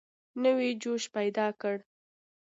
نوی 0.43 0.69
جوش 0.81 1.03
پیدا 1.15 1.47
کړ. 1.61 1.75